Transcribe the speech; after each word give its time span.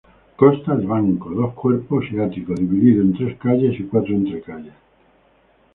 Consta 0.41 0.73
de 0.75 0.87
banco, 0.87 1.29
dos 1.29 1.53
cuerpos 1.53 2.05
y 2.11 2.17
ático, 2.19 2.55
dividido 2.55 3.03
en 3.03 3.13
tres 3.13 3.37
calles 3.37 3.79
y 3.79 3.83
cuatro 3.83 4.15
entrecalles. 4.15 4.73